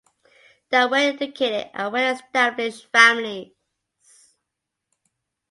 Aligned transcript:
They 0.69 0.77
are 0.77 0.89
well 0.89 1.13
educated 1.13 1.69
and 1.75 1.93
well 1.93 2.11
established 2.15 2.87
families. 2.91 3.51